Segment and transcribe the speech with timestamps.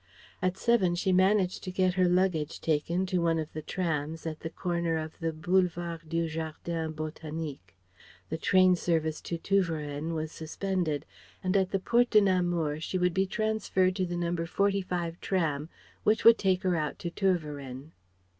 [0.41, 4.39] At seven she managed to get her luggage taken to one of the trams at
[4.39, 7.75] the corner of the Boulevard du Jardin Botanique.
[8.31, 11.05] The train service to Tervueren was suspended
[11.43, 14.43] and at the Porte de Namur she would be transferred to the No.
[14.43, 15.69] 45 tram
[16.03, 17.91] which would take her out to Tervueren.